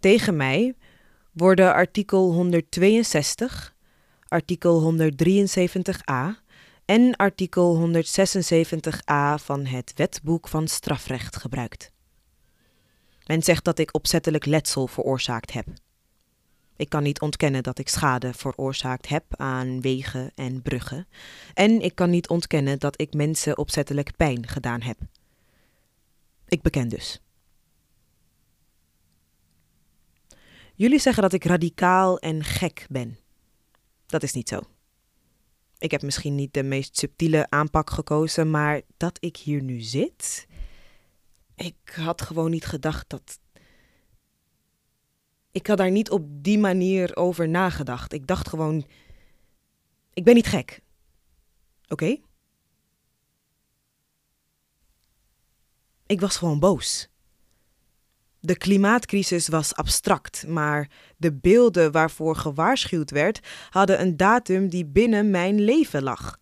Tegen 0.00 0.36
mij 0.36 0.74
worden 1.32 1.74
artikel 1.74 2.32
162, 2.32 3.74
artikel 4.28 4.94
173a 4.94 6.46
en 6.84 7.16
artikel 7.16 7.90
176a 7.92 9.42
van 9.42 9.66
het 9.66 9.92
Wetboek 9.96 10.48
van 10.48 10.68
Strafrecht 10.68 11.36
gebruikt. 11.36 11.90
Men 13.26 13.42
zegt 13.42 13.64
dat 13.64 13.78
ik 13.78 13.94
opzettelijk 13.94 14.46
letsel 14.46 14.86
veroorzaakt 14.86 15.52
heb. 15.52 15.66
Ik 16.76 16.88
kan 16.88 17.02
niet 17.02 17.20
ontkennen 17.20 17.62
dat 17.62 17.78
ik 17.78 17.88
schade 17.88 18.34
veroorzaakt 18.34 19.08
heb 19.08 19.24
aan 19.28 19.80
wegen 19.80 20.32
en 20.34 20.62
bruggen. 20.62 21.06
En 21.54 21.80
ik 21.80 21.94
kan 21.94 22.10
niet 22.10 22.28
ontkennen 22.28 22.78
dat 22.78 23.00
ik 23.00 23.12
mensen 23.12 23.58
opzettelijk 23.58 24.16
pijn 24.16 24.46
gedaan 24.46 24.80
heb. 24.80 24.98
Ik 26.48 26.62
beken 26.62 26.88
dus. 26.88 27.20
Jullie 30.78 30.98
zeggen 30.98 31.22
dat 31.22 31.32
ik 31.32 31.44
radicaal 31.44 32.18
en 32.18 32.44
gek 32.44 32.86
ben. 32.90 33.18
Dat 34.06 34.22
is 34.22 34.32
niet 34.32 34.48
zo. 34.48 34.60
Ik 35.78 35.90
heb 35.90 36.02
misschien 36.02 36.34
niet 36.34 36.54
de 36.54 36.62
meest 36.62 36.98
subtiele 36.98 37.50
aanpak 37.50 37.90
gekozen, 37.90 38.50
maar 38.50 38.82
dat 38.96 39.16
ik 39.20 39.36
hier 39.36 39.62
nu 39.62 39.80
zit. 39.80 40.46
Ik 41.54 41.92
had 41.94 42.22
gewoon 42.22 42.50
niet 42.50 42.64
gedacht 42.64 43.08
dat. 43.08 43.38
Ik 45.50 45.66
had 45.66 45.78
daar 45.78 45.90
niet 45.90 46.10
op 46.10 46.26
die 46.28 46.58
manier 46.58 47.16
over 47.16 47.48
nagedacht. 47.48 48.12
Ik 48.12 48.26
dacht 48.26 48.48
gewoon. 48.48 48.86
Ik 50.12 50.24
ben 50.24 50.34
niet 50.34 50.46
gek. 50.46 50.80
Oké? 51.88 52.16
Ik 56.06 56.20
was 56.20 56.36
gewoon 56.36 56.58
boos. 56.58 57.08
De 58.40 58.56
klimaatcrisis 58.56 59.48
was 59.48 59.74
abstract, 59.74 60.46
maar 60.46 60.90
de 61.16 61.32
beelden 61.32 61.92
waarvoor 61.92 62.36
gewaarschuwd 62.36 63.10
werd, 63.10 63.40
hadden 63.70 64.00
een 64.00 64.16
datum 64.16 64.68
die 64.68 64.86
binnen 64.86 65.30
mijn 65.30 65.60
leven 65.60 66.02
lag. 66.02 66.38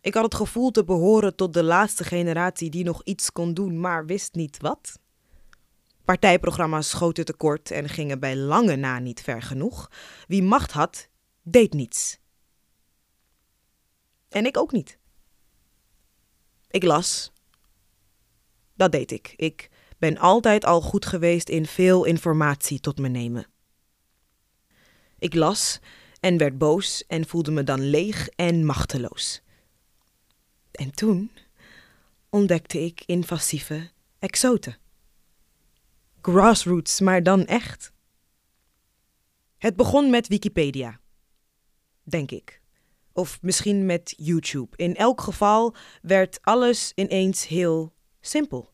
Ik 0.00 0.14
had 0.14 0.24
het 0.24 0.34
gevoel 0.34 0.70
te 0.70 0.84
behoren 0.84 1.36
tot 1.36 1.52
de 1.52 1.62
laatste 1.62 2.04
generatie 2.04 2.70
die 2.70 2.84
nog 2.84 3.02
iets 3.02 3.32
kon 3.32 3.54
doen, 3.54 3.80
maar 3.80 4.06
wist 4.06 4.34
niet 4.34 4.58
wat. 4.60 4.98
Partijprogramma's 6.04 6.88
schoten 6.88 7.24
tekort 7.24 7.70
en 7.70 7.88
gingen 7.88 8.20
bij 8.20 8.36
lange 8.36 8.76
na 8.76 8.98
niet 8.98 9.20
ver 9.20 9.42
genoeg. 9.42 9.90
Wie 10.26 10.42
macht 10.42 10.72
had, 10.72 11.08
deed 11.42 11.72
niets. 11.72 12.18
En 14.28 14.46
ik 14.46 14.56
ook 14.56 14.72
niet. 14.72 14.98
Ik 16.68 16.82
las. 16.82 17.32
Dat 18.74 18.92
deed 18.92 19.10
ik. 19.10 19.34
Ik 19.36 19.70
ben 19.98 20.18
altijd 20.18 20.64
al 20.64 20.80
goed 20.80 21.06
geweest 21.06 21.48
in 21.48 21.66
veel 21.66 22.04
informatie 22.04 22.80
tot 22.80 22.98
me 22.98 23.08
nemen. 23.08 23.46
Ik 25.18 25.34
las 25.34 25.80
en 26.20 26.38
werd 26.38 26.58
boos 26.58 27.06
en 27.06 27.26
voelde 27.26 27.50
me 27.50 27.62
dan 27.62 27.80
leeg 27.80 28.28
en 28.28 28.64
machteloos. 28.64 29.42
En 30.70 30.94
toen 30.94 31.30
ontdekte 32.30 32.80
ik 32.80 33.02
invasieve 33.06 33.90
exoten. 34.18 34.78
Grassroots, 36.20 37.00
maar 37.00 37.22
dan 37.22 37.44
echt. 37.44 37.92
Het 39.58 39.76
begon 39.76 40.10
met 40.10 40.28
Wikipedia, 40.28 41.00
denk 42.02 42.30
ik. 42.30 42.62
Of 43.12 43.42
misschien 43.42 43.86
met 43.86 44.14
YouTube. 44.16 44.76
In 44.76 44.96
elk 44.96 45.20
geval 45.20 45.74
werd 46.02 46.38
alles 46.42 46.92
ineens 46.94 47.46
heel 47.46 47.94
simpel. 48.20 48.73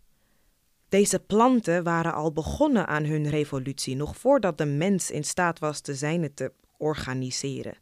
Deze 0.91 1.21
planten 1.21 1.83
waren 1.83 2.15
al 2.15 2.33
begonnen 2.33 2.87
aan 2.87 3.05
hun 3.05 3.28
revolutie, 3.28 3.97
nog 3.97 4.17
voordat 4.17 4.59
de 4.59 4.65
mens 4.65 5.11
in 5.11 5.25
staat 5.25 5.59
was 5.59 5.83
de 5.83 5.95
zijne 5.95 6.34
te 6.34 6.53
organiseren. 6.77 7.78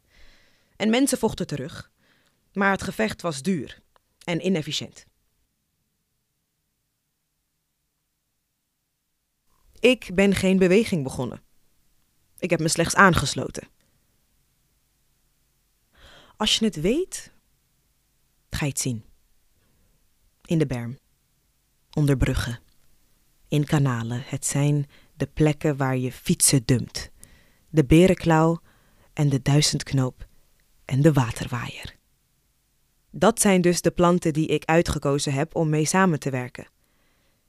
En 0.75 0.89
mensen 0.89 1.17
vochten 1.17 1.47
terug, 1.47 1.91
maar 2.53 2.71
het 2.71 2.83
gevecht 2.83 3.21
was 3.21 3.41
duur 3.41 3.81
en 4.23 4.45
inefficiënt. 4.45 5.05
Ik 9.79 10.09
ben 10.13 10.35
geen 10.35 10.57
beweging 10.57 11.03
begonnen. 11.03 11.41
Ik 12.37 12.49
heb 12.49 12.59
me 12.59 12.67
slechts 12.67 12.95
aangesloten. 12.95 13.67
Als 16.37 16.57
je 16.57 16.65
het 16.65 16.81
weet, 16.81 17.31
ga 18.49 18.65
je 18.65 18.71
het 18.71 18.79
zien. 18.79 19.05
In 20.45 20.57
de 20.57 20.65
berm, 20.65 20.99
onder 21.89 22.17
bruggen 22.17 22.67
in 23.49 23.65
kanalen. 23.65 24.23
Het 24.25 24.45
zijn 24.45 24.87
de 25.17 25.27
plekken 25.33 25.77
waar 25.77 25.97
je 25.97 26.11
fietsen 26.11 26.61
dumpt. 26.65 27.11
De 27.69 27.85
berenklauw 27.85 28.59
en 29.13 29.29
de 29.29 29.41
duizendknoop 29.41 30.27
en 30.85 31.01
de 31.01 31.13
waterwaaier. 31.13 31.95
Dat 33.11 33.41
zijn 33.41 33.61
dus 33.61 33.81
de 33.81 33.91
planten 33.91 34.33
die 34.33 34.47
ik 34.47 34.65
uitgekozen 34.65 35.33
heb 35.33 35.55
om 35.55 35.69
mee 35.69 35.85
samen 35.85 36.19
te 36.19 36.29
werken. 36.29 36.67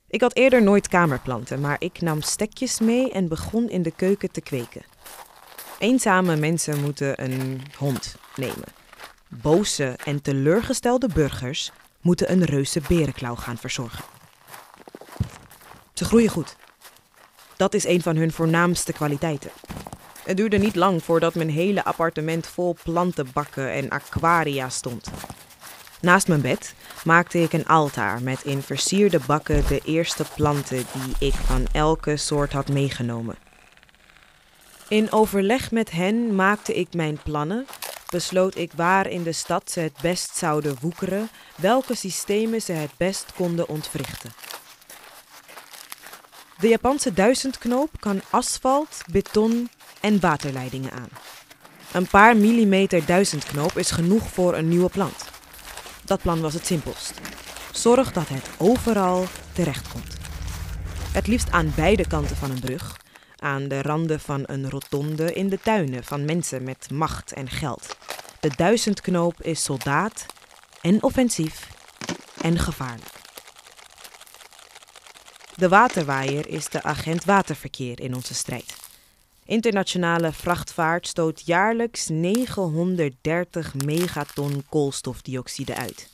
Ik 0.08 0.20
had 0.20 0.36
eerder 0.36 0.62
nooit 0.62 0.88
kamerplanten, 0.88 1.60
maar 1.60 1.76
ik 1.78 2.00
nam 2.00 2.22
stekjes 2.22 2.80
mee 2.80 3.12
en 3.12 3.28
begon 3.28 3.68
in 3.68 3.82
de 3.82 3.90
keuken 3.90 4.30
te 4.30 4.40
kweken. 4.40 4.82
Eenzame 5.78 6.36
mensen 6.36 6.80
moeten 6.80 7.24
een 7.24 7.60
hond 7.76 8.16
nemen. 8.36 8.68
Boze 9.28 9.96
en 10.04 10.22
teleurgestelde 10.22 11.08
burgers 11.14 11.72
moeten 12.00 12.32
een 12.32 12.44
reuze 12.44 12.80
berenklauw 12.88 13.34
gaan 13.34 13.58
verzorgen. 13.58 14.04
Ze 16.00 16.06
groeien 16.06 16.30
goed. 16.30 16.56
Dat 17.56 17.74
is 17.74 17.84
een 17.84 18.02
van 18.02 18.16
hun 18.16 18.32
voornaamste 18.32 18.92
kwaliteiten. 18.92 19.50
Het 20.24 20.36
duurde 20.36 20.58
niet 20.58 20.74
lang 20.74 21.02
voordat 21.02 21.34
mijn 21.34 21.50
hele 21.50 21.84
appartement 21.84 22.46
vol 22.46 22.76
plantenbakken 22.82 23.72
en 23.72 23.88
aquaria 23.88 24.68
stond. 24.68 25.10
Naast 26.00 26.28
mijn 26.28 26.40
bed 26.40 26.74
maakte 27.04 27.42
ik 27.42 27.52
een 27.52 27.66
altaar 27.66 28.22
met 28.22 28.44
in 28.44 28.62
versierde 28.62 29.20
bakken 29.26 29.66
de 29.66 29.80
eerste 29.84 30.24
planten 30.34 30.84
die 30.92 31.28
ik 31.28 31.34
van 31.34 31.66
elke 31.72 32.16
soort 32.16 32.52
had 32.52 32.68
meegenomen. 32.68 33.36
In 34.88 35.12
overleg 35.12 35.70
met 35.70 35.90
hen 35.90 36.34
maakte 36.34 36.74
ik 36.74 36.94
mijn 36.94 37.18
plannen, 37.22 37.66
besloot 38.10 38.56
ik 38.56 38.72
waar 38.76 39.06
in 39.06 39.22
de 39.22 39.32
stad 39.32 39.70
ze 39.70 39.80
het 39.80 39.98
best 40.02 40.36
zouden 40.36 40.76
woekeren, 40.80 41.28
welke 41.56 41.94
systemen 41.94 42.62
ze 42.62 42.72
het 42.72 42.92
best 42.96 43.32
konden 43.34 43.68
ontwrichten. 43.68 44.30
De 46.60 46.68
Japanse 46.68 47.12
duizendknoop 47.12 47.90
kan 48.00 48.20
asfalt, 48.30 49.02
beton 49.12 49.70
en 50.00 50.20
waterleidingen 50.20 50.90
aan. 50.92 51.08
Een 51.92 52.06
paar 52.06 52.36
millimeter 52.36 53.06
duizendknoop 53.06 53.78
is 53.78 53.90
genoeg 53.90 54.28
voor 54.28 54.54
een 54.54 54.68
nieuwe 54.68 54.88
plant. 54.88 55.24
Dat 56.04 56.22
plan 56.22 56.40
was 56.40 56.54
het 56.54 56.66
simpelst. 56.66 57.20
Zorg 57.72 58.12
dat 58.12 58.28
het 58.28 58.50
overal 58.58 59.24
terechtkomt. 59.52 60.16
Het 61.12 61.26
liefst 61.26 61.50
aan 61.50 61.72
beide 61.76 62.06
kanten 62.06 62.36
van 62.36 62.50
een 62.50 62.60
brug, 62.60 62.96
aan 63.36 63.68
de 63.68 63.82
randen 63.82 64.20
van 64.20 64.42
een 64.46 64.70
rotonde, 64.70 65.32
in 65.32 65.48
de 65.48 65.58
tuinen 65.60 66.04
van 66.04 66.24
mensen 66.24 66.62
met 66.62 66.90
macht 66.90 67.32
en 67.32 67.48
geld. 67.48 67.96
De 68.40 68.50
duizendknoop 68.56 69.42
is 69.42 69.62
soldaat 69.62 70.26
en 70.80 71.02
offensief 71.02 71.68
en 72.40 72.58
gevaarlijk. 72.58 73.19
De 75.60 75.68
waterwaaier 75.68 76.48
is 76.48 76.68
de 76.68 76.82
agent 76.82 77.24
waterverkeer 77.24 78.00
in 78.00 78.14
onze 78.14 78.34
strijd. 78.34 78.76
Internationale 79.44 80.32
vrachtvaart 80.32 81.06
stoot 81.06 81.46
jaarlijks 81.46 82.08
930 82.08 83.74
megaton 83.74 84.64
koolstofdioxide 84.68 85.74
uit. 85.74 86.10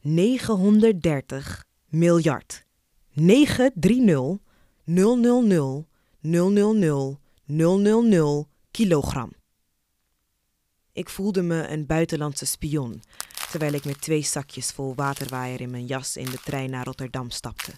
930 0.00 1.64
miljard. 1.88 2.64
930 3.12 4.38
000 4.84 5.18
000 6.20 7.16
000 7.46 8.48
kilogram. 8.70 9.32
Ik 10.92 11.08
voelde 11.08 11.42
me 11.42 11.68
een 11.68 11.86
buitenlandse 11.86 12.46
spion 12.46 13.02
terwijl 13.50 13.72
ik 13.72 13.84
met 13.84 14.00
twee 14.00 14.22
zakjes 14.22 14.70
vol 14.70 14.94
waterwaaier 14.94 15.60
in 15.60 15.70
mijn 15.70 15.86
jas 15.86 16.16
in 16.16 16.30
de 16.30 16.38
trein 16.44 16.70
naar 16.70 16.84
Rotterdam 16.84 17.30
stapte. 17.30 17.72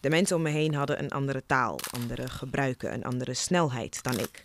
De 0.00 0.10
mensen 0.10 0.36
om 0.36 0.42
me 0.42 0.50
heen 0.50 0.74
hadden 0.74 1.02
een 1.02 1.10
andere 1.10 1.42
taal, 1.46 1.78
andere 1.90 2.28
gebruiken, 2.28 2.92
een 2.92 3.04
andere 3.04 3.34
snelheid 3.34 4.02
dan 4.02 4.18
ik. 4.18 4.40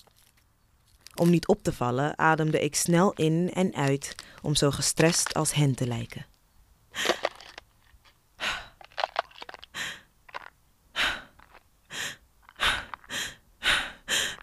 Om 1.15 1.29
niet 1.29 1.47
op 1.47 1.63
te 1.63 1.73
vallen, 1.73 2.17
ademde 2.17 2.59
ik 2.59 2.75
snel 2.75 3.13
in 3.13 3.51
en 3.53 3.75
uit 3.75 4.15
om 4.41 4.55
zo 4.55 4.71
gestrest 4.71 5.33
als 5.33 5.53
hen 5.53 5.75
te 5.75 5.87
lijken. 5.87 6.25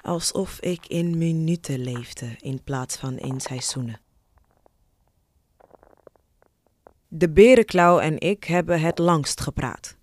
Alsof 0.02 0.60
ik 0.60 0.86
in 0.86 1.18
minuten 1.18 1.78
leefde 1.78 2.36
in 2.40 2.62
plaats 2.62 2.96
van 2.96 3.18
in 3.18 3.40
seizoenen. 3.40 4.00
De 7.08 7.30
berenklauw 7.30 7.98
en 7.98 8.20
ik 8.20 8.44
hebben 8.44 8.80
het 8.80 8.98
langst 8.98 9.40
gepraat. 9.40 9.96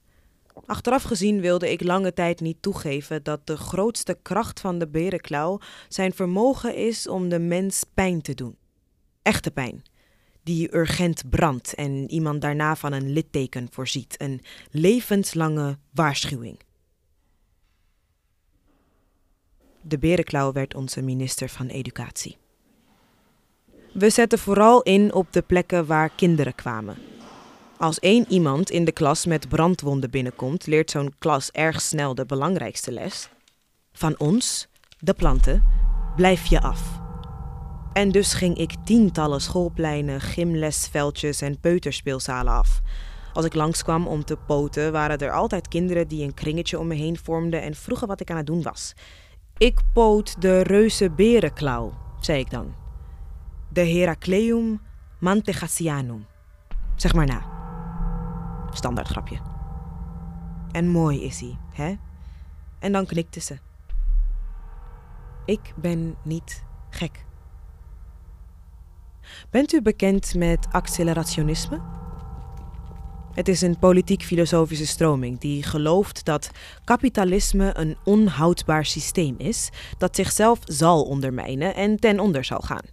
Achteraf 0.70 1.04
gezien 1.04 1.42
wilde 1.42 1.72
ik 1.72 1.84
lange 1.84 2.14
tijd 2.14 2.40
niet 2.40 2.62
toegeven 2.62 3.24
dat 3.24 3.48
de 3.48 3.58
grootste 3.58 4.18
kracht 4.22 4.60
van 4.60 4.80
de 4.80 4.88
berenklauw 4.88 5.60
zijn 5.88 6.14
vermogen 6.14 6.76
is 6.76 7.08
om 7.08 7.30
de 7.30 7.40
mens 7.40 7.84
pijn 7.94 8.22
te 8.22 8.34
doen. 8.34 8.58
Echte 9.22 9.52
pijn, 9.52 9.84
die 10.44 10.76
urgent 10.76 11.30
brandt 11.30 11.74
en 11.74 12.12
iemand 12.12 12.42
daarna 12.42 12.76
van 12.76 12.94
een 12.94 13.12
litteken 13.12 13.68
voorziet, 13.72 14.22
een 14.22 14.42
levenslange 14.72 15.78
waarschuwing. 15.94 16.60
De 19.82 19.98
berenklauw 19.98 20.52
werd 20.52 20.76
onze 20.76 21.02
minister 21.02 21.50
van 21.50 21.68
Educatie. 21.68 22.38
We 23.94 24.10
zetten 24.10 24.40
vooral 24.40 24.82
in 24.82 25.14
op 25.14 25.34
de 25.34 25.42
plekken 25.42 25.86
waar 25.86 26.10
kinderen 26.10 26.56
kwamen. 26.56 26.98
Als 27.80 28.00
één 28.00 28.26
iemand 28.28 28.70
in 28.70 28.86
de 28.86 28.92
klas 28.92 29.26
met 29.26 29.50
brandwonden 29.50 30.10
binnenkomt, 30.10 30.68
leert 30.68 30.92
zo'n 30.92 31.14
klas 31.20 31.52
erg 31.52 31.82
snel 31.82 32.16
de 32.16 32.26
belangrijkste 32.26 32.92
les. 32.92 33.30
Van 33.92 34.16
ons, 34.18 34.68
de 34.98 35.14
planten, 35.14 35.64
blijf 36.16 36.46
je 36.46 36.62
af. 36.62 37.00
En 37.94 38.12
dus 38.12 38.34
ging 38.34 38.58
ik 38.58 38.74
tientallen 38.84 39.42
schoolpleinen, 39.42 40.22
gymlesveldjes 40.22 41.42
en 41.42 41.60
peuterspeelzalen 41.60 42.54
af. 42.54 42.82
Als 43.34 43.46
ik 43.46 43.54
langskwam 43.54 44.08
om 44.08 44.26
te 44.26 44.38
poten, 44.48 44.92
waren 44.92 45.18
er 45.18 45.32
altijd 45.32 45.68
kinderen 45.68 46.08
die 46.08 46.24
een 46.24 46.34
kringetje 46.34 46.80
om 46.80 46.88
me 46.88 46.96
heen 46.96 47.18
vormden 47.18 47.62
en 47.62 47.76
vroegen 47.76 48.08
wat 48.08 48.22
ik 48.22 48.32
aan 48.32 48.38
het 48.38 48.48
doen 48.48 48.62
was. 48.62 48.94
Ik 49.58 49.80
poot 49.94 50.42
de 50.42 50.62
reuze 50.62 51.10
berenklauw, 51.10 51.94
zei 52.20 52.40
ik 52.40 52.50
dan. 52.50 52.76
De 53.70 53.86
Heracleum 53.86 54.82
mantegasianum. 55.20 56.26
Zeg 56.96 57.14
maar 57.14 57.26
na. 57.26 57.59
Standaard 58.74 59.08
grapje. 59.08 59.38
En 60.72 60.88
mooi 60.88 61.24
is 61.24 61.40
hij, 61.40 61.58
hè? 61.74 61.96
En 62.80 62.92
dan 62.92 63.06
knikte 63.06 63.40
ze. 63.40 63.58
Ik 65.46 65.74
ben 65.76 66.16
niet 66.24 66.64
gek. 66.90 67.26
Bent 69.50 69.74
u 69.74 69.82
bekend 69.82 70.36
met 70.36 70.68
accelerationisme? 70.72 71.82
Het 73.34 73.48
is 73.48 73.62
een 73.62 73.80
politiek-filosofische 73.80 74.88
stroming 74.88 75.40
die 75.40 75.64
gelooft 75.64 76.26
dat 76.26 76.52
kapitalisme 76.84 77.78
een 77.78 77.98
onhoudbaar 78.04 78.86
systeem 78.86 79.36
is 79.38 79.70
dat 79.98 80.16
zichzelf 80.16 80.60
zal 80.64 81.04
ondermijnen 81.04 81.76
en 81.76 82.00
ten 82.00 82.20
onder 82.20 82.44
zal 82.44 82.60
gaan. 82.60 82.86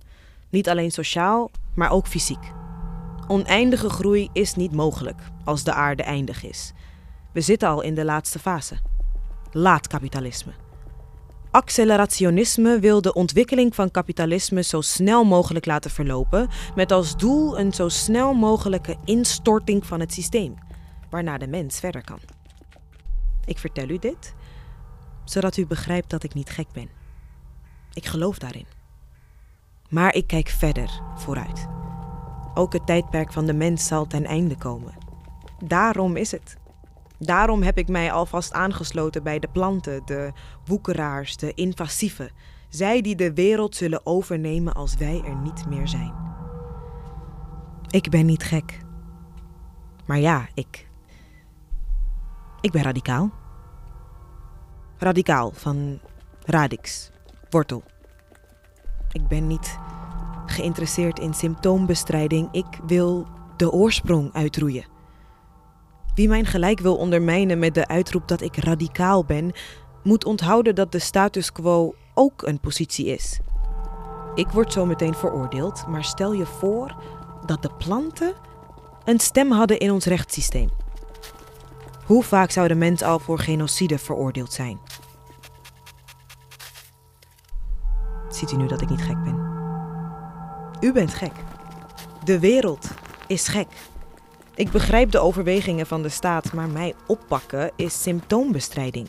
Niet 0.51 0.69
alleen 0.69 0.91
sociaal, 0.91 1.51
maar 1.75 1.91
ook 1.91 2.07
fysiek. 2.07 2.53
Oneindige 3.29 3.89
groei 3.89 4.29
is 4.33 4.55
niet 4.55 4.73
mogelijk 4.73 5.21
als 5.45 5.65
de 5.65 5.73
aarde 5.73 6.03
eindig 6.03 6.45
is. 6.45 6.73
We 7.33 7.41
zitten 7.41 7.69
al 7.69 7.83
in 7.83 7.95
de 7.95 8.05
laatste 8.05 8.39
fase. 8.39 8.79
Laat 9.53 9.87
kapitalisme. 9.87 10.53
Accelerationisme 11.51 12.79
wil 12.79 13.03
de 13.03 13.13
ontwikkeling 13.13 13.75
van 13.75 13.91
kapitalisme 13.91 14.63
zo 14.63 14.81
snel 14.81 15.25
mogelijk 15.25 15.67
laten 15.67 15.91
verlopen, 15.91 16.49
met 16.75 16.93
als 16.93 17.17
doel 17.17 17.59
een 17.59 17.73
zo 17.73 17.89
snel 17.89 18.35
mogelijke 18.35 18.97
instorting 19.05 19.87
van 19.87 20.01
het 20.01 20.13
systeem, 20.13 20.55
waarna 21.11 21.39
de 21.39 21.47
mens 21.47 21.79
verder 21.79 22.05
kan. 22.05 22.21
Ik 23.45 23.59
vertel 23.59 23.89
u 23.89 23.99
dit, 23.99 24.35
zodat 25.25 25.57
u 25.57 25.67
begrijpt 25.67 26.11
dat 26.11 26.23
ik 26.23 26.35
niet 26.35 26.51
gek 26.51 26.73
ben. 26.73 26.89
Ik 27.93 28.07
geloof 28.07 28.39
daarin. 28.39 28.67
Maar 29.89 30.15
ik 30.15 30.27
kijk 30.27 30.49
verder 30.49 31.01
vooruit. 31.15 31.67
Ook 32.59 32.73
het 32.73 32.87
tijdperk 32.87 33.33
van 33.33 33.47
de 33.47 33.55
mens 33.55 33.87
zal 33.87 34.07
ten 34.07 34.25
einde 34.25 34.57
komen. 34.57 34.95
Daarom 35.65 36.17
is 36.17 36.31
het. 36.31 36.57
Daarom 37.19 37.63
heb 37.63 37.79
ik 37.79 37.89
mij 37.89 38.13
alvast 38.13 38.53
aangesloten 38.53 39.23
bij 39.23 39.39
de 39.39 39.49
planten, 39.49 40.03
de 40.05 40.33
woekeraars, 40.65 41.37
de 41.37 41.55
invasieven. 41.55 42.31
Zij 42.69 43.01
die 43.01 43.17
de 43.17 43.33
wereld 43.35 43.77
zullen 43.77 44.07
overnemen 44.07 44.75
als 44.75 44.97
wij 44.97 45.23
er 45.25 45.37
niet 45.37 45.67
meer 45.69 45.89
zijn. 45.89 46.13
Ik 47.91 48.11
ben 48.11 48.27
niet 48.27 48.43
gek. 48.43 48.81
Maar 50.07 50.19
ja, 50.19 50.49
ik. 50.55 50.89
Ik 52.61 52.73
ben 52.73 52.83
radicaal. 52.83 53.31
Radicaal 54.99 55.51
van 55.51 56.01
radix, 56.45 57.11
wortel. 57.51 57.83
Ik 59.13 59.29
ben 59.29 59.47
niet 59.47 59.79
geïnteresseerd 60.51 61.19
in 61.19 61.35
symptoombestrijding. 61.35 62.49
Ik 62.53 62.67
wil 62.87 63.27
de 63.57 63.73
oorsprong 63.73 64.33
uitroeien. 64.33 64.85
Wie 66.15 66.29
mijn 66.29 66.47
gelijk 66.47 66.81
wil 66.81 66.97
ondermijnen 66.97 67.59
met 67.59 67.75
de 67.75 67.89
uitroep 67.89 68.29
dat 68.29 68.41
ik 68.41 68.57
radicaal 68.57 69.25
ben, 69.25 69.53
moet 70.03 70.25
onthouden 70.25 70.75
dat 70.75 70.93
de 70.93 70.99
status 70.99 71.53
quo 71.53 71.95
ook 72.15 72.43
een 72.43 72.61
positie 72.61 73.07
is. 73.07 73.41
Ik 74.35 74.49
word 74.49 74.73
zo 74.73 74.87
meteen 74.87 75.15
veroordeeld, 75.15 75.87
maar 75.89 76.05
stel 76.05 76.33
je 76.33 76.47
voor 76.47 76.97
dat 77.47 77.63
de 77.63 77.71
planten 77.79 78.35
een 79.05 79.21
stem 79.21 79.51
hadden 79.51 79.79
in 79.79 79.91
ons 79.91 80.05
rechtssysteem. 80.05 80.69
Hoe 82.05 82.23
vaak 82.23 82.51
zou 82.51 82.69
de 82.69 82.75
mens 82.75 83.03
al 83.03 83.19
voor 83.19 83.39
genocide 83.39 83.99
veroordeeld 83.99 84.53
zijn? 84.53 84.79
Ziet 88.29 88.53
u 88.53 88.57
nu 88.57 88.67
dat 88.67 88.81
ik 88.81 88.89
niet 88.89 89.03
gek 89.03 89.23
ben? 89.25 89.56
U 90.81 90.93
bent 90.93 91.15
gek. 91.15 91.33
De 92.25 92.39
wereld 92.39 92.89
is 93.27 93.49
gek. 93.49 93.69
Ik 94.55 94.71
begrijp 94.71 95.11
de 95.11 95.19
overwegingen 95.19 95.87
van 95.87 96.03
de 96.03 96.09
staat, 96.09 96.53
maar 96.53 96.69
mij 96.69 96.95
oppakken 97.07 97.71
is 97.77 98.03
symptoombestrijding. 98.03 99.09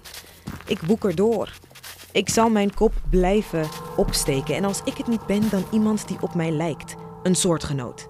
Ik 0.65 0.79
woeker 0.79 1.15
door. 1.15 1.53
Ik 2.11 2.29
zal 2.29 2.49
mijn 2.49 2.73
kop 2.73 2.93
blijven 3.09 3.65
opsteken 3.95 4.55
en 4.55 4.65
als 4.65 4.81
ik 4.83 4.97
het 4.97 5.07
niet 5.07 5.25
ben, 5.25 5.49
dan 5.49 5.65
iemand 5.71 6.07
die 6.07 6.21
op 6.21 6.35
mij 6.35 6.51
lijkt, 6.51 6.95
een 7.23 7.35
soortgenoot. 7.35 8.07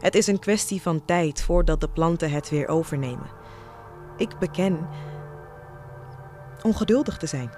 Het 0.00 0.14
is 0.14 0.26
een 0.26 0.38
kwestie 0.38 0.82
van 0.82 1.04
tijd 1.04 1.42
voordat 1.42 1.80
de 1.80 1.88
planten 1.88 2.30
het 2.30 2.50
weer 2.50 2.68
overnemen. 2.68 3.30
Ik 4.16 4.38
beken 4.38 4.88
ongeduldig 6.62 7.16
te 7.16 7.26
zijn. 7.26 7.50